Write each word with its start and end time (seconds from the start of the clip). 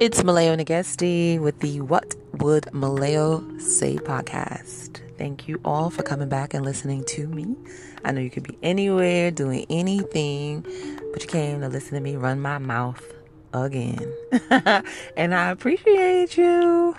It's 0.00 0.22
Maleo 0.22 0.56
Negesti 0.56 1.40
with 1.40 1.58
the 1.58 1.80
What 1.80 2.14
Would 2.34 2.66
Maleo 2.66 3.60
Say 3.60 3.96
podcast. 3.96 5.00
Thank 5.18 5.48
you 5.48 5.60
all 5.64 5.90
for 5.90 6.04
coming 6.04 6.28
back 6.28 6.54
and 6.54 6.64
listening 6.64 7.02
to 7.06 7.26
me. 7.26 7.56
I 8.04 8.12
know 8.12 8.20
you 8.20 8.30
could 8.30 8.44
be 8.44 8.56
anywhere 8.62 9.32
doing 9.32 9.66
anything, 9.68 10.64
but 11.12 11.22
you 11.22 11.28
came 11.28 11.62
to 11.62 11.68
listen 11.68 11.94
to 11.94 12.00
me 12.00 12.14
run 12.14 12.40
my 12.40 12.58
mouth 12.58 13.12
again. 13.52 14.14
and 15.16 15.34
I 15.34 15.50
appreciate 15.50 16.38
you. 16.38 16.94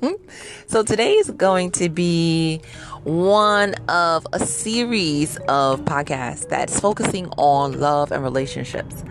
so 0.66 0.82
today 0.82 1.12
is 1.12 1.30
going 1.32 1.72
to 1.72 1.90
be 1.90 2.62
one 3.04 3.74
of 3.90 4.26
a 4.32 4.40
series 4.40 5.36
of 5.48 5.82
podcasts 5.82 6.48
that's 6.48 6.80
focusing 6.80 7.26
on 7.36 7.78
love 7.78 8.12
and 8.12 8.22
relationships. 8.22 9.04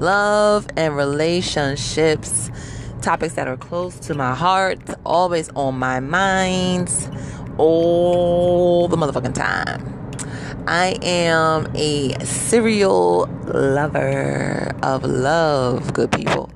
Love 0.00 0.66
and 0.76 0.96
relationships 0.96 2.50
topics 3.00 3.34
that 3.34 3.48
are 3.48 3.56
close 3.56 3.98
to 4.00 4.14
my 4.14 4.34
heart, 4.34 4.78
always 5.04 5.48
on 5.50 5.78
my 5.78 6.00
mind, 6.00 6.90
all 7.58 8.88
the 8.88 8.96
motherfucking 8.96 9.34
time. 9.34 9.86
I 10.66 10.98
am 11.02 11.70
a 11.74 12.14
serial 12.24 13.26
lover 13.46 14.74
of 14.82 15.04
love, 15.04 15.92
good 15.94 16.12
people. 16.12 16.50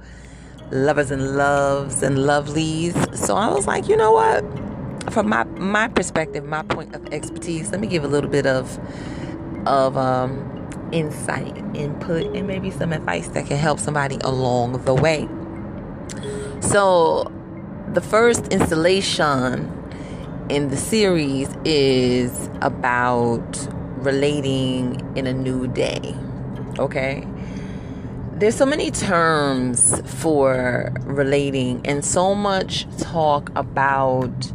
Lovers 0.70 1.10
and 1.10 1.36
loves 1.36 2.02
and 2.02 2.18
lovelies. 2.18 3.16
So 3.16 3.36
I 3.36 3.48
was 3.52 3.66
like, 3.66 3.88
you 3.88 3.96
know 3.96 4.12
what? 4.12 4.44
From 5.12 5.28
my 5.28 5.44
my 5.44 5.88
perspective, 5.88 6.44
my 6.44 6.62
point 6.62 6.94
of 6.94 7.06
expertise, 7.12 7.70
let 7.70 7.80
me 7.80 7.86
give 7.86 8.04
a 8.04 8.08
little 8.08 8.30
bit 8.30 8.46
of 8.46 8.78
of 9.66 9.96
um 9.96 10.63
insight, 10.94 11.56
input, 11.74 12.24
and 12.34 12.46
maybe 12.46 12.70
some 12.70 12.92
advice 12.92 13.26
that 13.28 13.46
can 13.46 13.58
help 13.58 13.80
somebody 13.80 14.16
along 14.22 14.84
the 14.84 14.94
way. 14.94 15.28
So, 16.60 17.30
the 17.92 18.00
first 18.00 18.48
installation 18.48 19.70
in 20.48 20.69
the 20.69 20.77
series 20.77 21.48
is 21.64 22.48
about 22.62 23.69
relating 23.96 25.00
in 25.16 25.27
a 25.27 25.32
new 25.32 25.66
day. 25.66 26.14
Okay? 26.78 27.26
There's 28.32 28.56
so 28.56 28.66
many 28.66 28.91
terms 28.91 30.00
for 30.20 30.92
relating 31.02 31.80
and 31.86 32.04
so 32.04 32.34
much 32.34 32.86
talk 32.98 33.50
about 33.56 34.52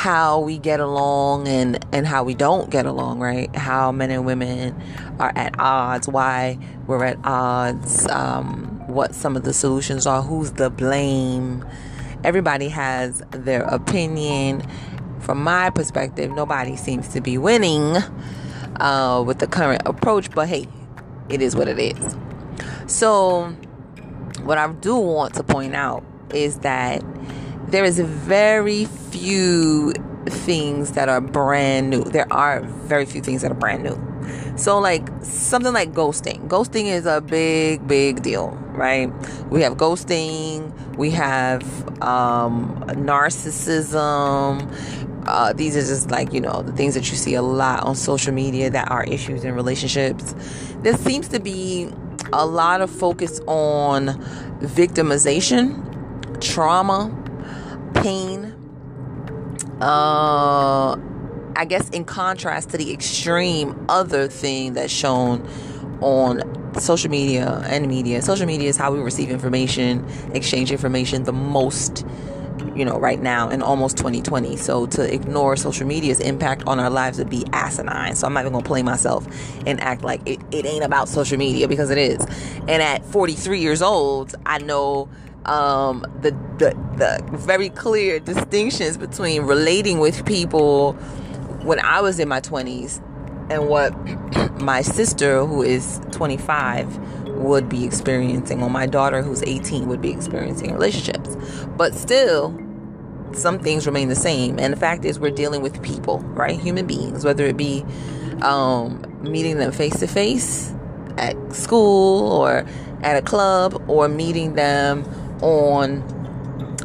how 0.00 0.40
we 0.40 0.56
get 0.56 0.80
along 0.80 1.46
and 1.46 1.84
and 1.92 2.06
how 2.06 2.24
we 2.24 2.34
don't 2.34 2.70
get 2.70 2.86
along 2.86 3.20
right? 3.20 3.54
How 3.54 3.92
men 3.92 4.10
and 4.10 4.24
women 4.24 4.74
are 5.18 5.30
at 5.36 5.54
odds 5.58 6.08
why 6.08 6.58
we're 6.86 7.04
at 7.04 7.18
odds 7.22 8.08
um, 8.08 8.82
what 8.86 9.14
some 9.14 9.36
of 9.36 9.42
the 9.42 9.52
solutions 9.52 10.06
are 10.06 10.22
who's 10.22 10.52
the 10.52 10.70
blame. 10.70 11.66
Everybody 12.24 12.70
has 12.70 13.22
their 13.32 13.64
opinion. 13.64 14.62
From 15.20 15.44
my 15.44 15.68
perspective 15.68 16.30
nobody 16.30 16.76
seems 16.76 17.08
to 17.08 17.20
be 17.20 17.36
winning 17.36 17.98
uh, 18.80 19.22
with 19.26 19.38
the 19.38 19.46
current 19.46 19.82
approach 19.84 20.30
but 20.30 20.48
hey 20.48 20.66
it 21.28 21.42
is 21.42 21.54
what 21.54 21.68
it 21.68 21.78
is. 21.78 22.16
So 22.86 23.54
what 24.44 24.56
i 24.56 24.66
do 24.72 24.96
want 24.96 25.34
to 25.34 25.42
point 25.42 25.74
out 25.74 26.02
is 26.32 26.60
that 26.60 27.02
there 27.70 27.84
is 27.84 28.00
very 28.00 28.84
few 28.84 29.92
things 30.26 30.92
that 30.92 31.08
are 31.08 31.20
brand 31.20 31.90
new. 31.90 32.04
There 32.04 32.30
are 32.32 32.60
very 32.62 33.06
few 33.06 33.20
things 33.20 33.42
that 33.42 33.50
are 33.50 33.54
brand 33.54 33.82
new. 33.82 33.98
So, 34.56 34.78
like 34.78 35.08
something 35.22 35.72
like 35.72 35.92
ghosting. 35.92 36.48
Ghosting 36.48 36.86
is 36.86 37.06
a 37.06 37.20
big, 37.20 37.86
big 37.86 38.22
deal, 38.22 38.50
right? 38.72 39.10
We 39.50 39.62
have 39.62 39.74
ghosting, 39.74 40.72
we 40.96 41.10
have 41.10 41.62
um, 42.02 42.82
narcissism. 42.88 44.68
Uh, 45.26 45.52
these 45.52 45.76
are 45.76 45.80
just 45.80 46.10
like, 46.10 46.32
you 46.32 46.40
know, 46.40 46.62
the 46.62 46.72
things 46.72 46.94
that 46.94 47.10
you 47.10 47.16
see 47.16 47.34
a 47.34 47.42
lot 47.42 47.84
on 47.84 47.94
social 47.94 48.32
media 48.32 48.70
that 48.70 48.90
are 48.90 49.04
issues 49.04 49.44
in 49.44 49.54
relationships. 49.54 50.34
There 50.82 50.96
seems 50.96 51.28
to 51.28 51.40
be 51.40 51.88
a 52.32 52.46
lot 52.46 52.80
of 52.80 52.90
focus 52.90 53.40
on 53.46 54.08
victimization, 54.60 56.40
trauma, 56.40 57.14
pain. 58.02 58.54
Uh, 59.80 60.96
I 61.56 61.64
guess 61.66 61.88
in 61.90 62.04
contrast 62.04 62.70
to 62.70 62.78
the 62.78 62.92
extreme 62.92 63.84
other 63.88 64.28
thing 64.28 64.74
that's 64.74 64.92
shown 64.92 65.46
on 66.00 66.42
social 66.78 67.10
media 67.10 67.62
and 67.66 67.86
media. 67.88 68.22
Social 68.22 68.46
media 68.46 68.68
is 68.68 68.76
how 68.76 68.92
we 68.92 69.00
receive 69.00 69.30
information, 69.30 70.06
exchange 70.32 70.70
information 70.70 71.24
the 71.24 71.32
most, 71.32 72.06
you 72.74 72.84
know, 72.84 72.98
right 72.98 73.20
now 73.20 73.48
in 73.48 73.62
almost 73.62 73.96
2020. 73.96 74.56
So 74.56 74.86
to 74.86 75.12
ignore 75.12 75.56
social 75.56 75.86
media's 75.86 76.20
impact 76.20 76.62
on 76.66 76.78
our 76.78 76.90
lives 76.90 77.18
would 77.18 77.30
be 77.30 77.44
asinine. 77.52 78.14
So 78.16 78.26
I'm 78.26 78.32
not 78.32 78.40
even 78.40 78.52
gonna 78.52 78.64
play 78.64 78.82
myself 78.82 79.26
and 79.66 79.80
act 79.80 80.02
like 80.02 80.26
it, 80.26 80.40
it 80.50 80.64
ain't 80.64 80.84
about 80.84 81.08
social 81.08 81.38
media 81.38 81.68
because 81.68 81.90
it 81.90 81.98
is. 81.98 82.24
And 82.68 82.82
at 82.82 83.04
43 83.06 83.60
years 83.60 83.82
old, 83.82 84.34
I 84.46 84.58
know 84.58 85.08
um, 85.46 86.04
the, 86.20 86.30
the 86.58 86.76
the 86.96 87.36
very 87.36 87.70
clear 87.70 88.20
distinctions 88.20 88.96
between 88.96 89.42
relating 89.42 89.98
with 89.98 90.24
people 90.26 90.92
when 91.62 91.80
I 91.80 92.00
was 92.00 92.18
in 92.18 92.28
my 92.28 92.40
20s 92.40 93.02
and 93.50 93.68
what 93.68 93.92
my 94.60 94.82
sister 94.82 95.44
who 95.44 95.62
is 95.62 96.00
25 96.12 97.28
would 97.28 97.68
be 97.68 97.84
experiencing 97.84 98.62
or 98.62 98.70
my 98.70 98.86
daughter 98.86 99.22
who's 99.22 99.42
18 99.42 99.88
would 99.88 100.00
be 100.00 100.10
experiencing 100.10 100.72
relationships. 100.72 101.36
But 101.76 101.94
still 101.94 102.56
some 103.32 103.58
things 103.58 103.86
remain 103.86 104.08
the 104.08 104.16
same. 104.16 104.58
And 104.58 104.72
the 104.72 104.78
fact 104.78 105.04
is 105.04 105.18
we're 105.18 105.30
dealing 105.30 105.62
with 105.62 105.82
people 105.82 106.18
right? 106.20 106.58
Human 106.58 106.86
beings 106.86 107.24
whether 107.24 107.46
it 107.46 107.56
be 107.56 107.84
um, 108.42 109.02
meeting 109.22 109.58
them 109.58 109.72
face 109.72 109.98
to 110.00 110.06
face 110.06 110.72
at 111.16 111.36
school 111.52 112.30
or 112.32 112.64
at 113.02 113.16
a 113.16 113.22
club 113.22 113.82
or 113.88 114.08
meeting 114.08 114.54
them 114.54 115.04
on 115.42 116.02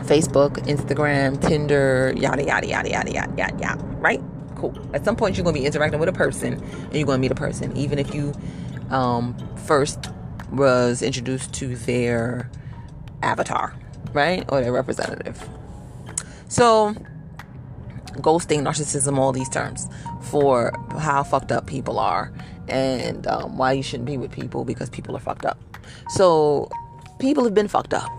Facebook, 0.05 0.57
Instagram, 0.67 1.41
Tinder, 1.41 2.13
yada, 2.16 2.43
yada, 2.43 2.67
yada, 2.67 2.89
yada, 2.89 3.11
yada, 3.11 3.33
yada, 3.35 3.57
yada, 3.59 3.83
right? 3.97 4.21
Cool. 4.55 4.77
At 4.93 5.03
some 5.03 5.16
point, 5.16 5.35
you're 5.35 5.43
going 5.43 5.55
to 5.55 5.59
be 5.59 5.66
interacting 5.66 5.99
with 5.99 6.09
a 6.09 6.13
person 6.13 6.53
and 6.53 6.94
you're 6.94 7.05
going 7.05 7.17
to 7.17 7.21
meet 7.21 7.31
a 7.31 7.35
person, 7.35 7.75
even 7.75 7.99
if 7.99 8.13
you 8.13 8.33
um, 8.89 9.35
first 9.65 10.09
was 10.51 11.01
introduced 11.01 11.53
to 11.55 11.75
their 11.75 12.49
avatar, 13.23 13.75
right? 14.13 14.45
Or 14.49 14.61
their 14.61 14.71
representative. 14.71 15.49
So, 16.47 16.95
ghosting, 18.13 18.61
narcissism, 18.61 19.17
all 19.17 19.31
these 19.31 19.49
terms 19.49 19.89
for 20.21 20.71
how 20.99 21.23
fucked 21.23 21.51
up 21.51 21.67
people 21.67 21.99
are 21.99 22.31
and 22.67 23.27
um, 23.27 23.57
why 23.57 23.73
you 23.73 23.83
shouldn't 23.83 24.05
be 24.05 24.17
with 24.17 24.31
people 24.31 24.63
because 24.65 24.89
people 24.89 25.15
are 25.15 25.19
fucked 25.19 25.45
up. 25.45 25.59
So, 26.09 26.69
people 27.19 27.44
have 27.44 27.53
been 27.53 27.67
fucked 27.67 27.94
up 27.94 28.09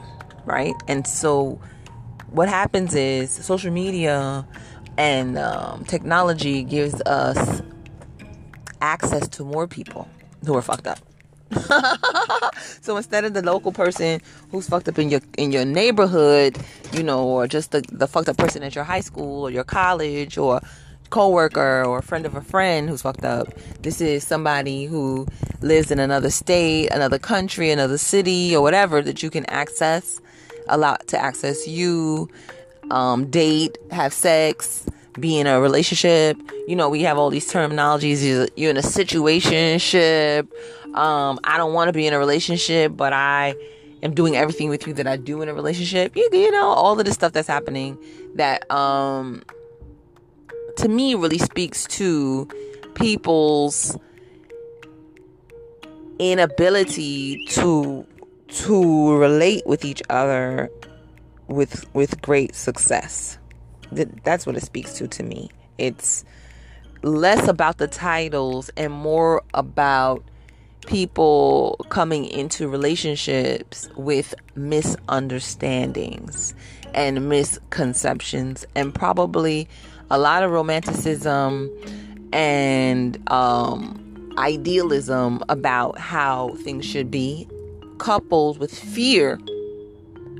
right? 0.46 0.74
And 0.88 1.06
so 1.06 1.60
what 2.30 2.48
happens 2.48 2.94
is 2.94 3.30
social 3.30 3.70
media 3.70 4.46
and 4.96 5.36
um, 5.38 5.84
technology 5.84 6.62
gives 6.62 7.00
us 7.02 7.62
access 8.80 9.28
to 9.28 9.44
more 9.44 9.66
people 9.66 10.08
who 10.44 10.56
are 10.56 10.62
fucked 10.62 10.86
up. 10.86 10.98
so 12.80 12.96
instead 12.96 13.24
of 13.24 13.34
the 13.34 13.42
local 13.42 13.70
person 13.70 14.20
who's 14.50 14.68
fucked 14.68 14.88
up 14.88 14.98
in 14.98 15.08
your 15.10 15.20
in 15.38 15.52
your 15.52 15.64
neighborhood, 15.64 16.58
you 16.92 17.02
know, 17.02 17.24
or 17.24 17.46
just 17.46 17.70
the, 17.70 17.84
the 17.92 18.08
fucked 18.08 18.28
up 18.28 18.36
person 18.36 18.62
at 18.64 18.74
your 18.74 18.82
high 18.82 19.00
school 19.00 19.44
or 19.46 19.50
your 19.50 19.62
college 19.62 20.36
or 20.36 20.60
coworker 21.10 21.84
or 21.84 22.02
friend 22.02 22.26
of 22.26 22.34
a 22.34 22.40
friend 22.40 22.88
who's 22.88 23.02
fucked 23.02 23.24
up. 23.24 23.48
This 23.80 24.00
is 24.00 24.26
somebody 24.26 24.86
who 24.86 25.26
lives 25.60 25.92
in 25.92 26.00
another 26.00 26.30
state, 26.30 26.88
another 26.88 27.18
country, 27.18 27.70
another 27.70 27.98
city, 27.98 28.56
or 28.56 28.60
whatever 28.60 29.00
that 29.02 29.22
you 29.22 29.30
can 29.30 29.46
access 29.46 30.20
allow 30.68 30.96
to 30.96 31.18
access 31.18 31.66
you, 31.66 32.28
um, 32.90 33.30
date, 33.30 33.78
have 33.90 34.12
sex, 34.12 34.86
be 35.18 35.38
in 35.38 35.46
a 35.46 35.60
relationship. 35.60 36.38
You 36.66 36.76
know, 36.76 36.88
we 36.88 37.02
have 37.02 37.18
all 37.18 37.30
these 37.30 37.50
terminologies. 37.50 38.48
You're 38.56 38.70
in 38.70 38.76
a 38.76 38.80
situationship. 38.80 40.48
Um, 40.94 41.38
I 41.44 41.56
don't 41.56 41.72
want 41.72 41.88
to 41.88 41.92
be 41.92 42.06
in 42.06 42.12
a 42.12 42.18
relationship, 42.18 42.96
but 42.96 43.12
I 43.12 43.54
am 44.02 44.14
doing 44.14 44.36
everything 44.36 44.68
with 44.68 44.86
you 44.86 44.94
that 44.94 45.06
I 45.06 45.16
do 45.16 45.42
in 45.42 45.48
a 45.48 45.54
relationship. 45.54 46.16
You, 46.16 46.28
you 46.32 46.50
know, 46.50 46.66
all 46.66 46.98
of 46.98 47.04
the 47.04 47.12
stuff 47.12 47.32
that's 47.32 47.48
happening 47.48 47.98
that, 48.34 48.70
um, 48.70 49.42
to 50.78 50.88
me 50.88 51.14
really 51.14 51.38
speaks 51.38 51.86
to 51.86 52.48
people's 52.94 53.96
inability 56.18 57.44
to 57.46 58.06
to 58.48 59.16
relate 59.16 59.66
with 59.66 59.84
each 59.84 60.02
other 60.10 60.70
with 61.48 61.84
with 61.94 62.20
great 62.22 62.54
success. 62.54 63.38
That's 63.92 64.46
what 64.46 64.56
it 64.56 64.62
speaks 64.62 64.94
to 64.94 65.08
to 65.08 65.22
me. 65.22 65.50
It's 65.78 66.24
less 67.02 67.48
about 67.48 67.78
the 67.78 67.86
titles 67.86 68.70
and 68.76 68.92
more 68.92 69.42
about 69.54 70.24
people 70.86 71.76
coming 71.88 72.26
into 72.26 72.68
relationships 72.68 73.88
with 73.96 74.34
misunderstandings 74.54 76.54
and 76.94 77.28
misconceptions 77.28 78.64
and 78.74 78.94
probably 78.94 79.68
a 80.10 80.18
lot 80.18 80.42
of 80.42 80.50
romanticism 80.50 81.70
and 82.32 83.18
um, 83.30 84.34
idealism 84.38 85.42
about 85.48 85.98
how 85.98 86.54
things 86.62 86.84
should 86.84 87.10
be, 87.10 87.48
coupled 87.98 88.58
with 88.58 88.76
fear 88.76 89.38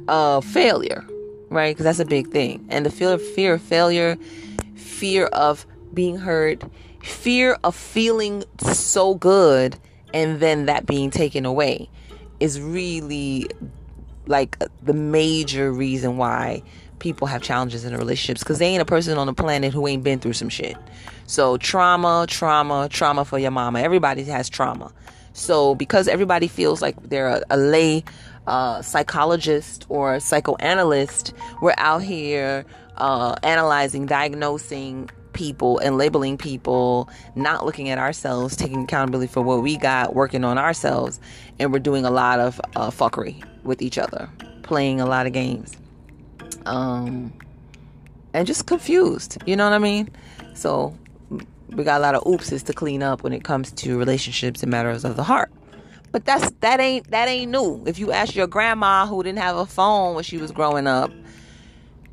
of 0.09 0.45
failure, 0.45 1.05
right? 1.51 1.75
Because 1.75 1.85
that's 1.85 1.99
a 1.99 2.05
big 2.05 2.29
thing. 2.31 2.65
And 2.69 2.87
the 2.87 2.91
fear, 2.91 3.13
of 3.13 3.23
fear 3.23 3.55
of 3.55 3.63
failure, 3.63 4.17
fear 4.75 5.27
of 5.27 5.67
being 5.95 6.17
hurt, 6.17 6.63
fear 7.03 7.59
of 7.65 7.75
feeling 7.75 8.45
so 8.61 9.15
good 9.15 9.79
and 10.13 10.41
then 10.41 10.67
that 10.67 10.87
being 10.87 11.11
taken 11.11 11.45
away 11.45 11.89
is 12.41 12.61
really 12.61 13.47
like 14.27 14.59
the 14.83 14.93
major 14.93 15.73
reason 15.73 16.17
why 16.17 16.63
people 16.99 17.27
have 17.27 17.43
challenges 17.43 17.85
in 17.85 17.91
their 17.91 17.99
relationships 17.99 18.43
because 18.43 18.59
they 18.59 18.67
ain't 18.67 18.83
a 18.83 18.87
person 18.87 19.19
on 19.19 19.27
the 19.27 19.35
planet 19.35 19.73
who 19.73 19.87
ain't 19.87 20.03
been 20.03 20.19
through 20.19 20.33
some 20.33 20.49
shit. 20.49 20.77
So 21.27 21.57
trauma, 21.59 22.27
trauma, 22.29 22.89
trauma 22.91 23.25
for 23.25 23.39
your 23.39 23.51
mama. 23.51 23.81
Everybody 23.81 24.25
has 24.25 24.49
trauma. 24.49 24.93
So 25.37 25.75
because 25.75 26.09
everybody 26.09 26.49
feels 26.49 26.81
like 26.81 27.01
they're 27.11 27.29
a, 27.29 27.43
a 27.51 27.59
lay 27.59 28.05
uh, 28.47 28.81
psychologist 28.81 29.85
or 29.91 30.19
psychoanalyst, 30.19 31.35
we're 31.61 31.75
out 31.77 32.03
here 32.03 32.65
uh, 32.97 33.37
analyzing, 33.43 34.07
diagnosing 34.07 35.11
people 35.35 35.79
and 35.81 35.99
labeling 35.99 36.39
people, 36.39 37.11
not 37.35 37.67
looking 37.67 37.91
at 37.91 37.99
ourselves, 37.99 38.57
taking 38.57 38.85
accountability 38.85 39.31
for 39.31 39.43
what 39.43 39.63
we 39.63 39.77
got, 39.77 40.15
working 40.15 40.43
on 40.43 40.57
ourselves, 40.57 41.21
and 41.59 41.71
we're 41.71 41.81
doing 41.81 42.07
a 42.07 42.11
lot 42.11 42.41
of 42.41 42.59
uh, 42.75 42.91
fuckery 42.91 43.45
with 43.63 43.83
each 43.83 43.99
other, 43.99 44.31
playing 44.63 45.03
a 45.03 45.07
lot 45.07 45.27
of 45.27 45.35
games, 45.35 45.77
um, 46.65 47.31
and 48.33 48.47
just 48.47 48.67
confused. 48.67 49.37
You 49.45 49.55
know 49.55 49.65
what 49.65 49.75
I 49.75 49.79
mean? 49.79 50.09
So 50.55 50.97
we 51.71 51.85
got 51.85 52.01
a 52.01 52.03
lot 52.03 52.15
of 52.15 52.25
oopses 52.25 52.65
to 52.65 52.73
clean 52.73 53.03
up 53.03 53.23
when 53.23 53.33
it 53.33 53.45
comes 53.45 53.73
to 53.73 53.99
relationships 53.99 54.63
and 54.63 54.71
matters 54.71 55.05
of 55.05 55.17
the 55.17 55.25
heart. 55.25 55.51
But 56.13 56.25
that's 56.25 56.51
that 56.61 56.81
ain't 56.81 57.11
that 57.11 57.29
ain't 57.29 57.51
new. 57.51 57.83
If 57.87 57.99
you 57.99 58.13
ask 58.13 58.35
your 58.35 58.47
grandma 58.47 59.07
who 59.07 59.23
didn't 59.23 59.39
have 59.39 59.57
a 59.57 59.67
phone 59.67 60.15
when 60.15 60.25
she 60.25 60.39
was 60.39 60.53
growing 60.53 60.87
up, 60.87 61.11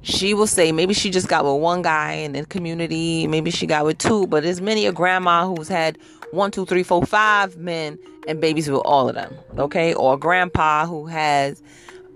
she 0.02 0.34
will 0.34 0.48
say 0.48 0.72
maybe 0.72 0.94
she 0.94 1.10
just 1.10 1.28
got 1.28 1.46
with 1.46 1.62
one 1.62 1.82
guy 1.82 2.14
in 2.14 2.34
the 2.34 2.46
community, 2.46 3.28
maybe 3.28 3.52
she 3.52 3.66
got 3.66 3.86
with 3.86 3.98
two, 4.00 4.28
but 4.28 4.44
there's 4.44 4.60
many 4.60 4.86
a 4.86 4.92
grandma 4.92 5.48
who's 5.48 5.70
had 5.70 5.98
one, 6.32 6.52
two, 6.52 6.66
three, 6.66 6.84
four, 6.84 7.06
five 7.06 7.58
men 7.58 7.98
and 8.28 8.42
babies 8.42 8.70
with 8.70 8.82
all 8.84 9.08
of 9.08 9.16
them. 9.16 9.34
Okay, 9.58 9.94
or 9.94 10.18
grandpa 10.18 10.86
who 10.86 11.06
has 11.06 11.62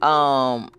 um 0.01 0.69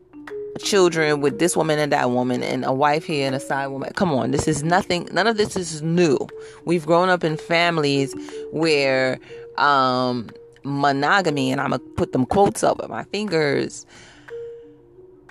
children 0.59 1.21
with 1.21 1.39
this 1.39 1.57
woman 1.57 1.79
and 1.79 1.93
that 1.93 2.11
woman 2.11 2.43
and 2.43 2.65
a 2.65 2.73
wife 2.73 3.05
here 3.05 3.27
and 3.27 3.35
a 3.35 3.41
side 3.41 3.69
woman. 3.69 3.91
Come 3.95 4.13
on, 4.13 4.31
this 4.31 4.49
is 4.49 4.63
nothing 4.63 5.09
none 5.13 5.27
of 5.27 5.37
this 5.37 5.57
is 5.57 5.83
new. 5.83 6.19
We've 6.65 6.85
grown 6.85 7.09
up 7.09 7.25
in 7.25 7.37
families 7.37 8.15
where 8.53 9.19
um 9.57 10.29
monogamy 10.65 11.51
and 11.51 11.61
I'm 11.61 11.71
gonna 11.71 11.83
put 11.97 12.13
them 12.13 12.27
quotes 12.27 12.63
up 12.63 12.79
with 12.79 12.91
my 12.91 13.05
fingers. 13.05 13.87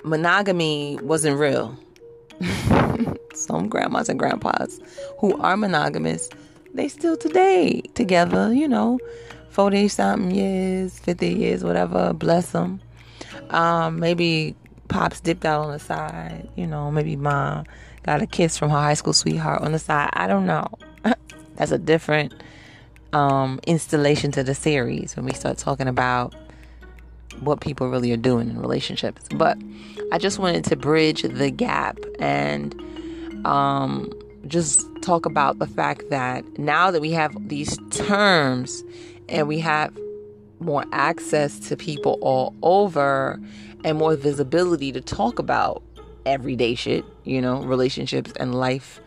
Monogamy 0.04 0.98
wasn't 1.02 1.38
real. 1.38 1.78
Some 3.34 3.68
grandmas 3.70 4.10
and 4.10 4.18
grandpas 4.18 4.80
who 5.20 5.38
are 5.42 5.58
monogamous, 5.58 6.30
they 6.74 6.88
still 6.88 7.18
today 7.18 7.82
together, 7.94 8.54
you 8.54 8.68
know, 8.68 9.00
40 9.50 9.88
something 9.88 10.32
years, 10.32 11.00
50 11.00 11.28
years, 11.30 11.64
whatever, 11.64 12.14
bless 12.14 12.52
them. 12.52 12.80
Um, 13.50 14.00
maybe 14.00 14.56
pops 14.88 15.20
dipped 15.20 15.46
out 15.46 15.66
on 15.66 15.72
the 15.72 15.80
side, 15.80 16.50
you 16.56 16.68
know, 16.68 16.92
maybe 16.92 17.16
mom 17.16 17.66
got 18.04 18.22
a 18.22 18.28
kiss 18.28 18.58
from 18.58 18.70
her 18.70 18.78
high 18.78 18.94
school 18.94 19.14
sweetheart 19.14 19.62
on 19.62 19.72
the 19.72 19.80
side. 19.80 20.10
I 20.14 20.28
don't 20.28 20.46
know. 20.46 20.68
That's 21.56 21.72
a 21.72 21.78
different 21.78 22.34
um, 23.14 23.60
installation 23.68 24.32
to 24.32 24.44
the 24.44 24.56
series 24.56 25.16
when 25.16 25.26
we 25.26 25.34
start 25.34 25.58
talking 25.58 25.88
about 25.88 26.34
what 27.40 27.62
people 27.62 27.90
really 27.90 28.12
are 28.12 28.18
doing 28.18 28.50
in 28.50 28.60
relationships. 28.60 29.28
But 29.34 29.58
I 30.12 30.18
just 30.18 30.40
wanted 30.40 30.64
to 30.66 30.76
bridge 30.76 31.22
the 31.22 31.52
gap 31.52 32.00
and 32.20 32.74
um, 33.46 34.12
just 34.48 34.86
talk 35.02 35.26
about 35.26 35.60
the 35.60 35.68
fact 35.68 36.10
that 36.10 36.46
now 36.58 36.92
that 36.92 37.02
we 37.02 37.12
have 37.12 37.36
these 37.48 37.78
terms 37.92 38.84
and 39.30 39.48
we 39.48 39.60
have 39.60 39.98
more 40.60 40.86
access 40.92 41.60
to 41.60 41.78
people 41.78 42.18
all 42.22 42.56
over 42.64 43.40
and 43.84 43.98
more 43.98 44.16
visibility 44.16 44.92
to 44.92 45.02
talk 45.02 45.40
about 45.40 45.84
everyday 46.26 46.76
shit, 46.76 47.06
you 47.24 47.42
know, 47.42 47.62
relationships 47.64 48.34
and 48.40 48.56
life 48.56 49.00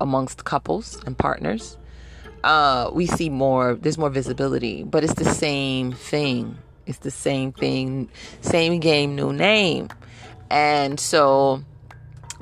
amongst 0.00 0.44
couples 0.44 1.00
and 1.04 1.16
partners 1.16 1.76
uh, 2.44 2.90
we 2.92 3.06
see 3.06 3.28
more, 3.28 3.74
there's 3.74 3.98
more 3.98 4.10
visibility, 4.10 4.82
but 4.82 5.04
it's 5.04 5.14
the 5.14 5.24
same 5.24 5.92
thing. 5.92 6.58
It's 6.86 6.98
the 6.98 7.10
same 7.10 7.52
thing, 7.52 8.10
same 8.40 8.80
game, 8.80 9.14
new 9.14 9.32
name. 9.32 9.88
And 10.50 10.98
so 10.98 11.62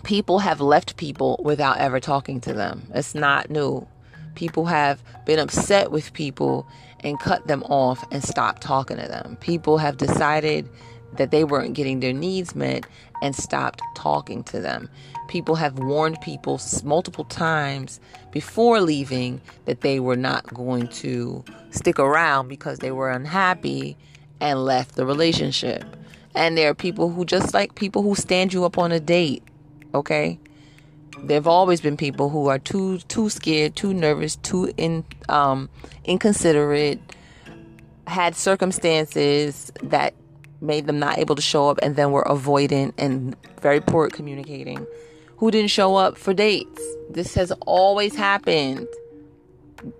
people 0.02 0.38
have 0.38 0.60
left 0.60 0.96
people 0.96 1.40
without 1.44 1.78
ever 1.78 2.00
talking 2.00 2.40
to 2.42 2.54
them. 2.54 2.90
It's 2.94 3.14
not 3.14 3.50
new. 3.50 3.86
People 4.34 4.66
have 4.66 5.02
been 5.26 5.38
upset 5.38 5.90
with 5.90 6.12
people 6.14 6.66
and 7.00 7.20
cut 7.20 7.46
them 7.46 7.62
off 7.64 8.04
and 8.10 8.24
stopped 8.24 8.62
talking 8.62 8.96
to 8.96 9.06
them. 9.06 9.36
People 9.40 9.78
have 9.78 9.98
decided 9.98 10.68
that 11.14 11.30
they 11.30 11.44
weren't 11.44 11.74
getting 11.74 12.00
their 12.00 12.12
needs 12.12 12.54
met 12.54 12.86
and 13.22 13.34
stopped 13.34 13.82
talking 13.94 14.42
to 14.44 14.60
them. 14.60 14.88
People 15.28 15.54
have 15.54 15.78
warned 15.78 16.20
people 16.20 16.60
multiple 16.82 17.24
times 17.24 18.00
before 18.32 18.80
leaving 18.80 19.40
that 19.64 19.80
they 19.82 20.00
were 20.00 20.16
not 20.16 20.52
going 20.52 20.88
to 20.88 21.44
stick 21.70 21.98
around 21.98 22.48
because 22.48 22.78
they 22.78 22.90
were 22.90 23.10
unhappy 23.10 23.96
and 24.40 24.64
left 24.64 24.96
the 24.96 25.06
relationship. 25.06 25.84
And 26.34 26.56
there 26.56 26.70
are 26.70 26.74
people 26.74 27.10
who 27.10 27.24
just 27.24 27.54
like 27.54 27.74
people 27.74 28.02
who 28.02 28.14
stand 28.14 28.52
you 28.52 28.64
up 28.64 28.78
on 28.78 28.92
a 28.92 29.00
date, 29.00 29.42
okay? 29.94 30.38
There've 31.22 31.46
always 31.46 31.80
been 31.80 31.96
people 31.96 32.30
who 32.30 32.46
are 32.48 32.58
too 32.58 32.98
too 32.98 33.28
scared, 33.28 33.76
too 33.76 33.92
nervous, 33.92 34.36
too 34.36 34.72
in 34.76 35.04
um 35.28 35.68
inconsiderate, 36.04 37.00
had 38.06 38.34
circumstances 38.34 39.70
that 39.82 40.14
made 40.60 40.86
them 40.86 40.98
not 40.98 41.18
able 41.18 41.34
to 41.34 41.42
show 41.42 41.68
up 41.68 41.78
and 41.82 41.96
then 41.96 42.12
were 42.12 42.24
avoidant 42.24 42.92
and 42.98 43.36
very 43.60 43.80
poor 43.80 44.06
at 44.06 44.12
communicating. 44.12 44.86
Who 45.36 45.50
didn't 45.50 45.70
show 45.70 45.96
up 45.96 46.18
for 46.18 46.34
dates? 46.34 46.82
This 47.08 47.34
has 47.34 47.50
always 47.62 48.14
happened. 48.14 48.86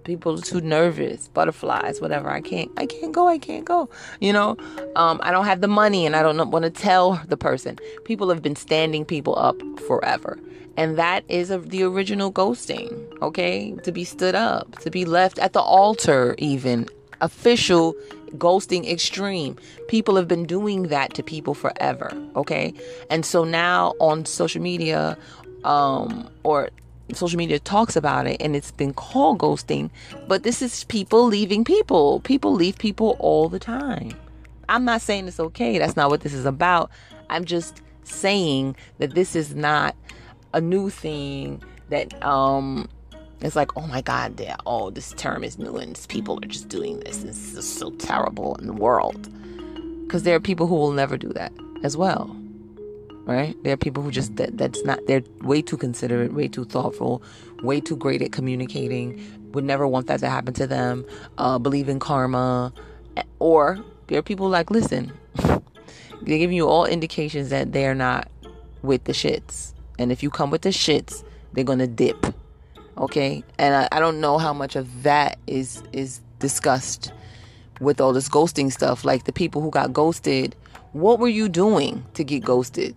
People 0.04 0.38
are 0.38 0.42
too 0.42 0.60
nervous 0.60 1.28
butterflies 1.28 2.02
whatever. 2.02 2.28
I 2.28 2.42
can't 2.42 2.70
i 2.76 2.84
can't 2.84 3.12
go 3.12 3.26
i 3.26 3.38
can't 3.38 3.64
go. 3.64 3.88
You 4.20 4.34
know 4.34 4.58
um, 4.96 5.18
i 5.22 5.30
don't 5.30 5.46
have 5.46 5.62
the 5.62 5.68
money 5.68 6.04
and 6.04 6.14
i 6.14 6.22
don't 6.22 6.50
want 6.50 6.64
to 6.64 6.70
tell 6.70 7.22
the 7.28 7.38
person. 7.38 7.78
People 8.04 8.28
have 8.28 8.42
been 8.42 8.56
standing 8.56 9.06
people 9.06 9.38
up 9.38 9.56
forever. 9.86 10.38
And 10.76 10.96
that 10.98 11.24
is 11.28 11.50
a, 11.50 11.58
the 11.58 11.82
original 11.82 12.30
ghosting 12.30 12.90
okay? 13.22 13.72
To 13.84 13.92
be 13.92 14.04
stood 14.04 14.34
up 14.34 14.78
to 14.80 14.90
be 14.90 15.06
left 15.06 15.38
at 15.38 15.54
the 15.54 15.62
altar 15.62 16.34
even. 16.36 16.86
Official 17.22 17.94
ghosting 18.36 18.88
extreme. 18.90 19.56
People 19.88 20.16
have 20.16 20.28
been 20.28 20.44
doing 20.44 20.84
that 20.84 21.14
to 21.14 21.22
people 21.22 21.54
forever, 21.54 22.12
okay? 22.36 22.74
And 23.10 23.24
so 23.24 23.44
now 23.44 23.94
on 24.00 24.24
social 24.24 24.62
media, 24.62 25.16
um, 25.64 26.28
or 26.42 26.70
social 27.14 27.38
media 27.38 27.58
talks 27.58 27.96
about 27.96 28.26
it 28.26 28.36
and 28.40 28.54
it's 28.54 28.70
been 28.70 28.94
called 28.94 29.38
ghosting, 29.38 29.90
but 30.28 30.42
this 30.42 30.62
is 30.62 30.84
people 30.84 31.26
leaving 31.26 31.64
people. 31.64 32.20
People 32.20 32.52
leave 32.52 32.78
people 32.78 33.16
all 33.18 33.48
the 33.48 33.58
time. 33.58 34.12
I'm 34.68 34.84
not 34.84 35.00
saying 35.00 35.26
it's 35.26 35.40
okay. 35.40 35.78
That's 35.78 35.96
not 35.96 36.10
what 36.10 36.20
this 36.20 36.32
is 36.32 36.46
about. 36.46 36.90
I'm 37.28 37.44
just 37.44 37.82
saying 38.04 38.76
that 38.98 39.14
this 39.14 39.34
is 39.34 39.54
not 39.54 39.96
a 40.54 40.60
new 40.60 40.90
thing 40.90 41.62
that 41.90 42.24
um 42.24 42.88
it's 43.40 43.56
like, 43.56 43.76
oh 43.76 43.86
my 43.86 44.02
God, 44.02 44.36
they 44.36 44.54
oh, 44.66 44.90
this 44.90 45.12
term 45.14 45.42
is 45.44 45.58
new 45.58 45.76
and 45.76 45.98
people 46.08 46.38
are 46.42 46.48
just 46.48 46.68
doing 46.68 47.00
this. 47.00 47.20
And 47.20 47.28
This 47.30 47.54
is 47.54 47.72
so 47.72 47.90
terrible 47.92 48.56
in 48.56 48.66
the 48.66 48.72
world. 48.72 49.28
Because 50.02 50.24
there 50.24 50.34
are 50.34 50.40
people 50.40 50.66
who 50.66 50.74
will 50.74 50.92
never 50.92 51.16
do 51.16 51.28
that 51.30 51.52
as 51.82 51.96
well. 51.96 52.36
Right? 53.24 53.56
There 53.62 53.72
are 53.72 53.78
people 53.78 54.02
who 54.02 54.10
just, 54.10 54.36
that, 54.36 54.58
that's 54.58 54.84
not, 54.84 54.98
they're 55.06 55.22
way 55.42 55.62
too 55.62 55.76
considerate, 55.76 56.32
way 56.34 56.48
too 56.48 56.64
thoughtful, 56.64 57.22
way 57.62 57.80
too 57.80 57.96
great 57.96 58.22
at 58.22 58.32
communicating, 58.32 59.22
would 59.52 59.64
never 59.64 59.86
want 59.86 60.06
that 60.08 60.20
to 60.20 60.28
happen 60.28 60.52
to 60.54 60.66
them, 60.66 61.04
uh, 61.38 61.58
believe 61.58 61.88
in 61.88 61.98
karma. 61.98 62.72
Or 63.38 63.78
there 64.08 64.18
are 64.18 64.22
people 64.22 64.48
like, 64.48 64.70
listen, 64.70 65.12
they're 65.36 65.62
giving 66.38 66.56
you 66.56 66.66
all 66.68 66.86
indications 66.86 67.50
that 67.50 67.72
they're 67.72 67.94
not 67.94 68.28
with 68.82 69.04
the 69.04 69.12
shits. 69.12 69.74
And 69.98 70.10
if 70.10 70.22
you 70.22 70.30
come 70.30 70.50
with 70.50 70.62
the 70.62 70.70
shits, 70.70 71.22
they're 71.52 71.64
to 71.64 71.86
dip 71.86 72.34
okay 72.98 73.42
and 73.58 73.74
I, 73.74 73.88
I, 73.92 74.00
don't 74.00 74.20
know 74.20 74.38
how 74.38 74.52
much 74.52 74.76
of 74.76 75.02
that 75.04 75.38
is 75.46 75.82
is 75.92 76.20
discussed 76.38 77.12
with 77.80 78.00
all 78.00 78.12
this 78.12 78.28
ghosting 78.28 78.70
stuff. 78.70 79.04
Like 79.04 79.24
the 79.24 79.32
people 79.32 79.62
who 79.62 79.70
got 79.70 79.92
ghosted, 79.92 80.54
what 80.92 81.18
were 81.18 81.28
you 81.28 81.48
doing 81.48 82.04
to 82.14 82.22
get 82.22 82.44
ghosted? 82.44 82.94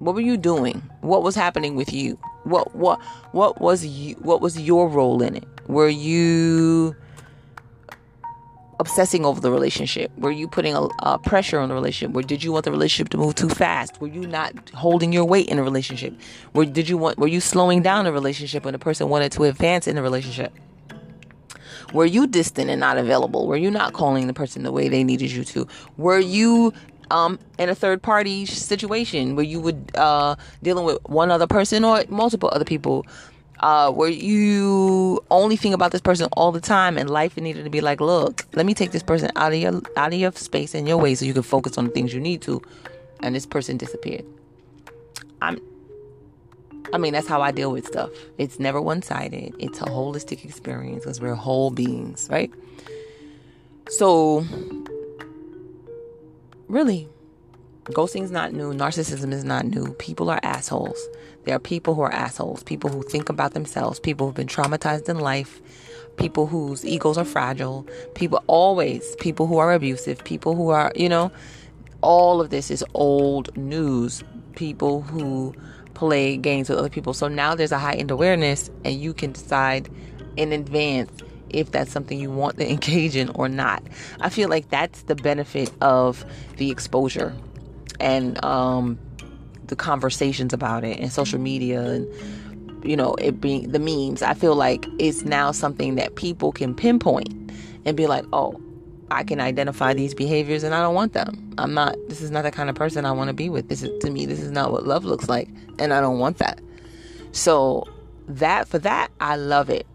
What 0.00 0.14
were 0.14 0.20
you 0.20 0.36
doing? 0.36 0.82
What 1.00 1.22
was 1.22 1.36
happening 1.36 1.76
with 1.76 1.92
you? 1.92 2.18
What 2.44 2.74
what 2.74 3.00
what 3.30 3.60
was 3.60 3.86
you 3.86 4.16
what 4.16 4.40
was 4.40 4.60
your 4.60 4.88
role 4.88 5.22
in 5.22 5.36
it? 5.36 5.48
Were 5.68 5.88
you 5.88 6.96
obsessing 8.82 9.24
over 9.24 9.40
the 9.40 9.50
relationship? 9.50 10.10
Were 10.18 10.30
you 10.30 10.46
putting 10.46 10.74
a, 10.74 10.88
a 10.98 11.18
pressure 11.18 11.58
on 11.58 11.68
the 11.68 11.74
relationship? 11.74 12.12
Where 12.14 12.22
did 12.22 12.44
you 12.44 12.52
want 12.52 12.64
the 12.66 12.70
relationship 12.70 13.08
to 13.10 13.16
move 13.16 13.34
too 13.34 13.48
fast? 13.48 14.00
Were 14.00 14.08
you 14.08 14.26
not 14.26 14.52
holding 14.70 15.12
your 15.12 15.24
weight 15.24 15.48
in 15.48 15.58
a 15.58 15.62
relationship? 15.62 16.12
Where 16.52 16.66
did 16.66 16.88
you 16.88 16.98
want 16.98 17.18
were 17.18 17.28
you 17.28 17.40
slowing 17.40 17.80
down 17.82 18.06
a 18.06 18.12
relationship 18.12 18.64
when 18.64 18.72
the 18.72 18.78
person 18.78 19.08
wanted 19.08 19.32
to 19.32 19.44
advance 19.44 19.86
in 19.86 19.96
the 19.96 20.02
relationship? 20.02 20.52
Were 21.92 22.06
you 22.06 22.26
distant 22.26 22.70
and 22.70 22.80
not 22.80 22.98
available? 22.98 23.46
Were 23.46 23.56
you 23.56 23.70
not 23.70 23.92
calling 23.92 24.26
the 24.26 24.34
person 24.34 24.62
the 24.62 24.72
way 24.72 24.88
they 24.88 25.04
needed 25.04 25.30
you 25.30 25.44
to? 25.44 25.66
Were 25.96 26.18
you 26.18 26.72
um, 27.10 27.38
in 27.58 27.68
a 27.68 27.74
third 27.74 28.02
party 28.02 28.46
situation 28.46 29.36
where 29.36 29.44
you 29.44 29.60
would 29.60 29.92
uh, 29.94 30.34
dealing 30.62 30.84
with 30.84 30.98
one 31.04 31.30
other 31.30 31.46
person 31.46 31.84
or 31.84 32.04
multiple 32.08 32.50
other 32.52 32.64
people? 32.64 33.06
Uh, 33.62 33.92
where 33.92 34.08
you 34.08 35.22
only 35.30 35.54
think 35.54 35.72
about 35.72 35.92
this 35.92 36.00
person 36.00 36.28
all 36.32 36.50
the 36.50 36.60
time 36.60 36.98
and 36.98 37.08
life 37.08 37.36
needed 37.36 37.62
to 37.62 37.70
be 37.70 37.80
like, 37.80 38.00
look, 38.00 38.44
let 38.54 38.66
me 38.66 38.74
take 38.74 38.90
this 38.90 39.04
person 39.04 39.30
out 39.36 39.52
of 39.52 39.58
your 39.58 39.80
out 39.96 40.12
of 40.12 40.18
your 40.18 40.32
space 40.32 40.74
and 40.74 40.88
your 40.88 40.96
way 40.96 41.14
so 41.14 41.24
you 41.24 41.32
can 41.32 41.44
focus 41.44 41.78
on 41.78 41.84
the 41.84 41.90
things 41.90 42.12
you 42.12 42.20
need 42.20 42.42
to, 42.42 42.60
and 43.20 43.36
this 43.36 43.46
person 43.46 43.76
disappeared. 43.76 44.24
I'm 45.40 45.60
I 46.92 46.98
mean, 46.98 47.12
that's 47.12 47.28
how 47.28 47.40
I 47.40 47.52
deal 47.52 47.72
with 47.72 47.86
stuff. 47.86 48.10
It's 48.36 48.58
never 48.58 48.80
one 48.80 49.02
sided, 49.02 49.54
it's 49.58 49.80
a 49.80 49.84
holistic 49.84 50.44
experience 50.44 51.04
because 51.04 51.20
we're 51.20 51.34
whole 51.34 51.70
beings, 51.70 52.28
right? 52.30 52.50
So, 53.88 54.44
really, 56.68 57.08
ghosting 57.84 58.22
is 58.22 58.30
not 58.30 58.52
new. 58.52 58.72
Narcissism 58.72 59.32
is 59.32 59.44
not 59.44 59.66
new. 59.66 59.92
People 59.94 60.30
are 60.30 60.40
assholes. 60.42 61.08
There 61.44 61.56
are 61.56 61.60
people 61.60 61.94
who 61.94 62.02
are 62.02 62.12
assholes, 62.12 62.62
people 62.62 62.90
who 62.90 63.02
think 63.02 63.28
about 63.28 63.54
themselves, 63.54 63.98
people 63.98 64.26
who've 64.26 64.36
been 64.36 64.46
traumatized 64.46 65.08
in 65.08 65.18
life, 65.18 65.60
people 66.16 66.46
whose 66.46 66.84
egos 66.84 67.18
are 67.18 67.24
fragile, 67.24 67.86
people 68.14 68.42
always, 68.46 69.16
people 69.16 69.46
who 69.46 69.58
are 69.58 69.72
abusive, 69.72 70.22
people 70.24 70.54
who 70.54 70.68
are, 70.68 70.92
you 70.94 71.08
know, 71.08 71.32
all 72.00 72.40
of 72.40 72.50
this 72.50 72.70
is 72.70 72.84
old 72.94 73.56
news. 73.56 74.22
People 74.54 75.02
who 75.02 75.54
play 75.94 76.36
games 76.36 76.68
with 76.68 76.78
other 76.78 76.88
people. 76.88 77.14
So 77.14 77.26
now 77.28 77.54
there's 77.54 77.72
a 77.72 77.78
heightened 77.78 78.10
awareness, 78.10 78.70
and 78.84 78.94
you 78.94 79.14
can 79.14 79.32
decide 79.32 79.88
in 80.36 80.52
advance 80.52 81.10
if 81.48 81.70
that's 81.70 81.90
something 81.90 82.18
you 82.18 82.30
want 82.30 82.58
to 82.58 82.70
engage 82.70 83.16
in 83.16 83.30
or 83.30 83.48
not. 83.48 83.82
I 84.20 84.28
feel 84.28 84.48
like 84.48 84.68
that's 84.68 85.02
the 85.02 85.14
benefit 85.14 85.72
of 85.80 86.24
the 86.56 86.70
exposure 86.70 87.34
and 88.02 88.42
um, 88.44 88.98
the 89.66 89.76
conversations 89.76 90.52
about 90.52 90.84
it 90.84 90.98
and 90.98 91.10
social 91.10 91.38
media 91.38 91.80
and 91.82 92.84
you 92.84 92.96
know 92.96 93.14
it 93.14 93.40
being 93.40 93.70
the 93.70 93.78
memes. 93.78 94.22
I 94.22 94.34
feel 94.34 94.54
like 94.54 94.86
it's 94.98 95.22
now 95.22 95.52
something 95.52 95.94
that 95.94 96.16
people 96.16 96.52
can 96.52 96.74
pinpoint 96.74 97.52
and 97.84 97.96
be 97.96 98.06
like, 98.06 98.24
oh, 98.32 98.60
I 99.12 99.24
can 99.24 99.40
identify 99.40 99.92
these 99.92 100.14
behaviors 100.14 100.62
and 100.62 100.74
I 100.74 100.80
don't 100.80 100.94
want 100.94 101.12
them. 101.12 101.54
I'm 101.58 101.74
not, 101.74 101.96
this 102.08 102.22
is 102.22 102.30
not 102.30 102.42
the 102.42 102.50
kind 102.50 102.70
of 102.70 102.76
person 102.76 103.04
I 103.04 103.12
want 103.12 103.28
to 103.28 103.34
be 103.34 103.50
with. 103.50 103.68
This 103.68 103.82
is, 103.82 103.90
to 104.02 104.10
me, 104.10 104.24
this 104.24 104.40
is 104.40 104.50
not 104.50 104.72
what 104.72 104.86
love 104.86 105.04
looks 105.04 105.28
like. 105.28 105.48
And 105.78 105.92
I 105.92 106.00
don't 106.00 106.18
want 106.18 106.38
that. 106.38 106.60
So, 107.32 107.86
that, 108.28 108.68
for 108.68 108.78
that, 108.78 109.10
I 109.20 109.36
love 109.36 109.68
it. 109.68 109.86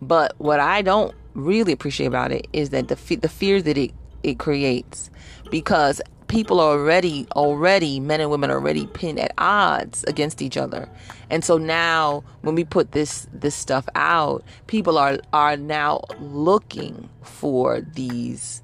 But 0.00 0.34
what 0.38 0.60
I 0.60 0.82
don't 0.82 1.14
really 1.34 1.72
appreciate 1.72 2.06
about 2.06 2.30
it 2.30 2.46
is 2.52 2.70
that 2.70 2.88
the, 2.88 3.16
the 3.16 3.28
fear 3.28 3.60
that 3.60 3.76
it, 3.76 3.92
it 4.22 4.38
creates. 4.38 5.10
Because 5.50 6.00
people 6.28 6.60
are 6.60 6.78
already 6.78 7.26
already 7.34 8.00
men 8.00 8.20
and 8.20 8.30
women 8.30 8.50
are 8.50 8.54
already 8.54 8.86
pinned 8.86 9.18
at 9.18 9.32
odds 9.38 10.04
against 10.04 10.40
each 10.42 10.56
other. 10.56 10.88
And 11.30 11.44
so 11.44 11.58
now 11.58 12.22
when 12.42 12.54
we 12.54 12.64
put 12.64 12.92
this 12.92 13.26
this 13.32 13.54
stuff 13.54 13.88
out 13.94 14.44
people 14.66 14.98
are 14.98 15.18
are 15.32 15.56
now 15.56 16.02
looking 16.20 17.08
for 17.22 17.80
these 17.80 18.62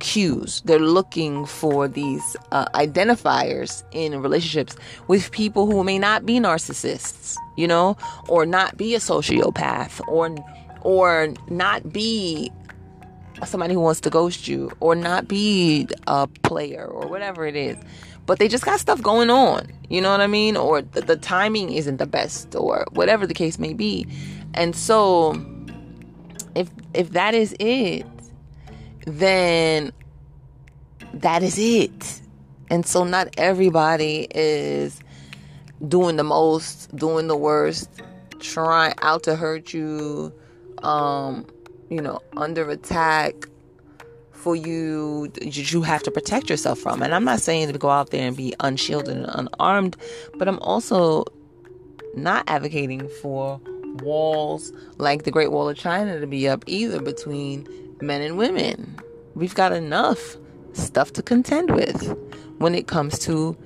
cues. 0.00 0.62
They're 0.64 0.78
looking 0.78 1.46
for 1.46 1.88
these 1.88 2.36
uh, 2.52 2.66
identifiers 2.74 3.82
in 3.92 4.20
relationships 4.20 4.76
with 5.08 5.30
people 5.30 5.66
who 5.66 5.82
may 5.82 5.98
not 5.98 6.26
be 6.26 6.38
narcissists 6.38 7.36
you 7.56 7.66
know 7.66 7.96
or 8.28 8.46
not 8.46 8.76
be 8.76 8.94
a 8.94 8.98
sociopath 8.98 10.00
or 10.08 10.34
or 10.82 11.34
not 11.48 11.92
be 11.92 12.50
somebody 13.46 13.74
who 13.74 13.80
wants 13.80 14.00
to 14.00 14.10
ghost 14.10 14.48
you 14.48 14.70
or 14.80 14.94
not 14.94 15.28
be 15.28 15.86
a 16.06 16.26
player 16.42 16.86
or 16.86 17.08
whatever 17.08 17.46
it 17.46 17.56
is 17.56 17.76
but 18.26 18.38
they 18.38 18.48
just 18.48 18.64
got 18.64 18.80
stuff 18.80 19.00
going 19.02 19.30
on 19.30 19.66
you 19.88 20.02
know 20.02 20.10
what 20.10 20.20
i 20.20 20.26
mean? 20.26 20.56
Or 20.56 20.82
the, 20.82 21.00
the 21.00 21.16
timing 21.16 21.72
isn't 21.72 21.96
the 21.96 22.06
best 22.06 22.54
or 22.54 22.86
whatever 22.92 23.26
the 23.26 23.34
case 23.34 23.58
may 23.58 23.72
be. 23.72 24.06
And 24.54 24.76
so 24.76 25.42
if 26.54 26.68
if 26.94 27.10
that 27.10 27.34
is 27.34 27.54
it 27.58 28.06
then 29.06 29.92
that 31.14 31.42
is 31.42 31.58
it. 31.58 32.20
And 32.70 32.84
so 32.84 33.04
not 33.04 33.28
everybody 33.38 34.28
is 34.30 35.00
doing 35.86 36.16
the 36.16 36.24
most 36.24 36.94
doing 36.94 37.28
the 37.28 37.36
worst 37.36 37.88
trying 38.40 38.94
out 39.00 39.22
to 39.22 39.36
hurt 39.36 39.72
you 39.72 40.32
um 40.82 41.46
you 41.90 42.00
know, 42.00 42.20
under 42.36 42.68
attack 42.70 43.34
for 44.32 44.54
you 44.54 45.30
you 45.42 45.82
have 45.82 46.02
to 46.04 46.10
protect 46.10 46.48
yourself 46.48 46.78
from. 46.78 47.02
And 47.02 47.14
I'm 47.14 47.24
not 47.24 47.40
saying 47.40 47.72
to 47.72 47.78
go 47.78 47.90
out 47.90 48.10
there 48.10 48.26
and 48.26 48.36
be 48.36 48.54
unshielded 48.60 49.16
and 49.16 49.28
unarmed, 49.34 49.96
but 50.36 50.48
I'm 50.48 50.58
also 50.60 51.24
not 52.14 52.44
advocating 52.46 53.08
for 53.20 53.60
walls 54.02 54.72
like 54.98 55.24
the 55.24 55.30
Great 55.30 55.50
Wall 55.50 55.68
of 55.68 55.76
China 55.76 56.20
to 56.20 56.26
be 56.26 56.48
up 56.48 56.64
either 56.66 57.00
between 57.00 57.66
men 58.00 58.22
and 58.22 58.38
women. 58.38 58.96
We've 59.34 59.54
got 59.54 59.72
enough 59.72 60.36
stuff 60.72 61.12
to 61.14 61.22
contend 61.22 61.70
with 61.74 62.16
when 62.58 62.74
it 62.74 62.86
comes 62.86 63.18
to 63.20 63.56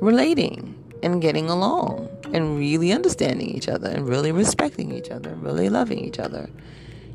relating 0.00 0.76
and 1.02 1.20
getting 1.20 1.48
along 1.48 2.08
and 2.32 2.56
really 2.56 2.92
understanding 2.92 3.48
each 3.48 3.68
other 3.68 3.88
and 3.88 4.08
really 4.08 4.32
respecting 4.32 4.92
each 4.92 5.10
other 5.10 5.30
and 5.30 5.42
really 5.42 5.68
loving 5.68 5.98
each 5.98 6.18
other 6.18 6.48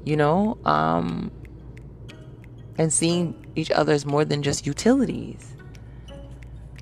you 0.05 0.15
know, 0.15 0.57
um, 0.65 1.31
and 2.77 2.93
seeing 2.93 3.35
each 3.55 3.71
other 3.71 3.93
as 3.93 4.05
more 4.05 4.23
than 4.23 4.43
just 4.43 4.65
utilities. 4.65 5.55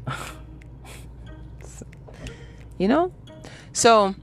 you 2.77 2.87
know? 2.87 3.11
So 3.71 4.13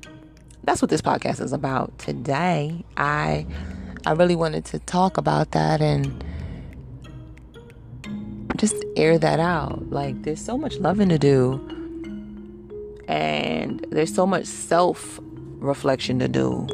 that's 0.64 0.82
what 0.82 0.90
this 0.90 1.00
podcast 1.00 1.40
is 1.40 1.52
about 1.52 1.98
today. 1.98 2.84
I 2.96 3.46
I 4.06 4.12
really 4.12 4.36
wanted 4.36 4.64
to 4.66 4.78
talk 4.80 5.16
about 5.16 5.50
that 5.52 5.80
and 5.80 6.24
just 8.56 8.76
air 8.96 9.18
that 9.18 9.40
out. 9.40 9.90
Like 9.90 10.22
there's 10.22 10.40
so 10.40 10.58
much 10.58 10.76
loving 10.76 11.08
to 11.08 11.18
do 11.18 11.54
and 13.08 13.84
there's 13.90 14.14
so 14.14 14.26
much 14.26 14.46
self 14.46 15.18
reflection 15.58 16.18
to 16.20 16.28
do 16.28 16.66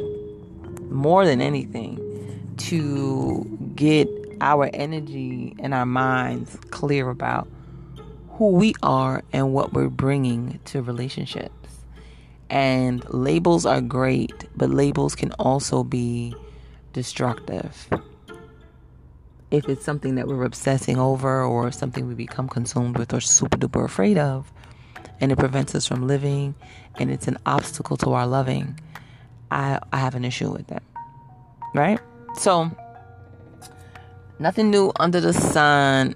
more 0.89 1.25
than 1.25 1.41
anything 1.41 2.06
to 2.57 3.57
get 3.75 4.07
our 4.41 4.69
energy 4.73 5.55
and 5.59 5.73
our 5.73 5.85
minds 5.85 6.57
clear 6.69 7.09
about 7.09 7.47
who 8.31 8.51
we 8.51 8.73
are 8.83 9.23
and 9.33 9.53
what 9.53 9.73
we're 9.73 9.89
bringing 9.89 10.59
to 10.65 10.81
relationships. 10.81 11.51
And 12.49 13.03
labels 13.09 13.65
are 13.65 13.81
great, 13.81 14.47
but 14.55 14.69
labels 14.69 15.15
can 15.15 15.31
also 15.33 15.83
be 15.83 16.35
destructive. 16.93 17.87
If 19.49 19.67
it's 19.69 19.83
something 19.83 20.15
that 20.15 20.27
we're 20.27 20.43
obsessing 20.43 20.97
over 20.97 21.41
or 21.43 21.71
something 21.71 22.07
we 22.07 22.13
become 22.13 22.47
consumed 22.47 22.97
with 22.97 23.13
or 23.13 23.21
super 23.21 23.57
duper 23.57 23.85
afraid 23.85 24.17
of, 24.17 24.51
and 25.19 25.31
it 25.31 25.37
prevents 25.37 25.73
us 25.73 25.87
from 25.87 26.05
living 26.07 26.53
and 26.99 27.09
it's 27.11 27.27
an 27.27 27.37
obstacle 27.45 27.97
to 27.97 28.13
our 28.13 28.27
loving, 28.27 28.79
I, 29.51 29.79
I 29.91 29.97
have 29.97 30.15
an 30.15 30.25
issue 30.25 30.51
with 30.51 30.67
that. 30.67 30.83
Right? 31.73 31.99
So, 32.37 32.71
nothing 34.39 34.69
new 34.69 34.91
under 34.99 35.19
the 35.19 35.33
sun 35.33 36.15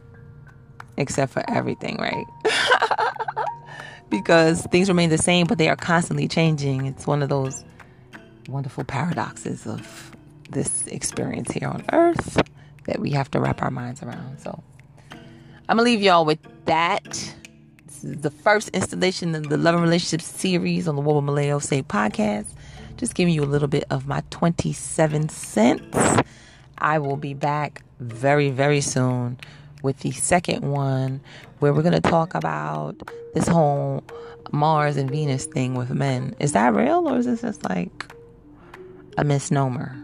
except 0.98 1.34
for 1.34 1.44
everything, 1.50 1.98
right? 1.98 2.25
because 4.10 4.62
things 4.68 4.88
remain 4.88 5.10
the 5.10 5.18
same, 5.18 5.48
but 5.48 5.58
they 5.58 5.68
are 5.68 5.75
constantly 5.75 6.28
changing. 6.28 6.86
It's 6.86 7.08
one 7.08 7.24
of 7.24 7.30
those 7.30 7.63
wonderful 8.48 8.84
paradoxes 8.84 9.66
of 9.66 10.16
this 10.50 10.86
experience 10.88 11.51
here 11.51 11.68
on 11.68 11.84
earth 11.92 12.40
that 12.86 13.00
we 13.00 13.12
have 13.12 13.32
to 13.32 13.40
wrap 13.40 13.62
our 13.62 13.72
minds 13.72 14.04
around. 14.04 14.40
So, 14.40 14.62
I'm 15.70 15.78
gonna 15.78 15.84
leave 15.84 16.01
y'all 16.01 16.25
with 16.25 16.40
that. 16.66 17.04
This 17.86 18.04
is 18.04 18.22
the 18.22 18.32
first 18.32 18.70
installation 18.70 19.34
of 19.34 19.50
the 19.50 19.58
Love 19.58 19.75
and 19.75 19.84
Relationships 19.84 20.25
series 20.25 20.88
on 20.88 20.96
the 20.96 21.01
What 21.01 21.16
Would 21.16 21.24
Maleo 21.24 21.62
Say 21.62 21.82
podcast 21.82 22.54
just 23.01 23.15
giving 23.15 23.34
you 23.34 23.43
a 23.43 23.46
little 23.46 23.67
bit 23.67 23.84
of 23.89 24.05
my 24.05 24.22
27 24.29 25.27
cents. 25.29 26.22
I 26.77 27.00
will 27.00 27.17
be 27.17 27.34
back 27.34 27.84
very, 28.00 28.51
very 28.51 28.79
soon 28.79 29.39
with 29.81 30.01
the 30.01 30.12
second 30.12 30.62
one 30.72 31.20
where 31.58 31.74
we're 31.74 31.81
going 31.81 32.00
to 32.00 32.00
talk 32.00 32.36
about 32.36 32.96
this 33.34 33.48
whole 33.48 34.03
Mars 34.51 34.98
and 34.98 35.10
Venus 35.10 35.48
thing 35.48 35.74
with 35.74 35.89
men. 35.89 36.36
Is 36.39 36.51
that 36.51 36.75
real 36.75 37.10
or 37.10 37.17
is 37.17 37.25
this 37.25 37.41
just 37.41 37.67
like 37.67 38.13
a 39.17 39.24
misnomer? 39.24 39.98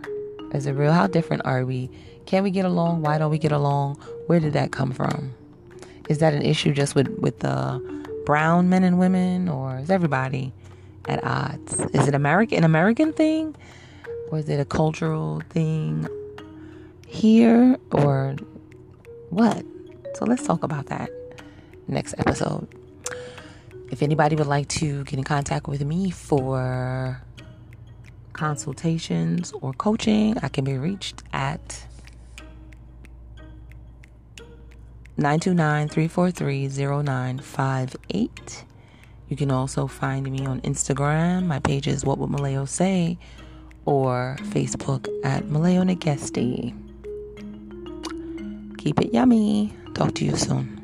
Is 0.55 0.65
it 0.65 0.71
real? 0.71 0.91
How 0.91 1.05
different 1.05 1.45
are 1.45 1.67
we? 1.67 1.91
Can 2.25 2.41
we 2.41 2.49
get 2.49 2.65
along? 2.65 3.03
Why 3.03 3.19
don't 3.19 3.29
we 3.29 3.37
get 3.37 3.51
along? 3.51 3.97
Where 4.25 4.39
did 4.39 4.53
that 4.53 4.71
come 4.71 4.91
from? 4.91 5.35
Is 6.09 6.17
that 6.17 6.33
an 6.33 6.41
issue 6.41 6.73
just 6.73 6.95
with 6.95 7.09
with 7.19 7.41
the 7.41 7.79
brown 8.25 8.69
men 8.69 8.83
and 8.83 8.97
women, 8.97 9.49
or 9.49 9.77
is 9.77 9.91
everybody 9.91 10.51
at 11.07 11.23
odds? 11.23 11.79
Is 11.93 12.07
it 12.07 12.15
American 12.15 12.59
an 12.59 12.63
American 12.63 13.13
thing, 13.13 13.55
or 14.29 14.39
is 14.39 14.49
it 14.49 14.59
a 14.59 14.65
cultural 14.65 15.41
thing 15.49 16.07
here, 17.07 17.77
or 17.91 18.35
what? 19.29 19.65
So 20.15 20.25
let's 20.25 20.45
talk 20.45 20.63
about 20.63 20.87
that 20.87 21.09
next 21.87 22.15
episode. 22.17 22.67
If 23.91 24.01
anybody 24.01 24.35
would 24.35 24.47
like 24.47 24.67
to 24.69 25.03
get 25.05 25.17
in 25.17 25.23
contact 25.23 25.67
with 25.67 25.83
me 25.85 26.11
for 26.11 27.21
consultations 28.33 29.53
or 29.61 29.73
coaching, 29.73 30.37
I 30.41 30.49
can 30.49 30.65
be 30.65 30.77
reached 30.77 31.23
at 31.31 31.85
929 35.17 35.87
343 35.87 36.67
0958. 36.67 38.63
You 39.29 39.35
can 39.35 39.51
also 39.51 39.87
find 39.87 40.31
me 40.31 40.45
on 40.45 40.61
Instagram. 40.61 41.47
My 41.47 41.59
page 41.59 41.87
is 41.87 42.05
What 42.05 42.17
Would 42.17 42.29
Maleo 42.29 42.67
Say? 42.67 43.17
Or 43.85 44.37
Facebook 44.43 45.07
at 45.23 45.43
Maleo 45.43 45.83
Negesti. 45.83 46.73
Keep 48.77 49.01
it 49.01 49.13
yummy. 49.13 49.73
Talk 49.93 50.13
to 50.15 50.25
you 50.25 50.35
soon. 50.35 50.76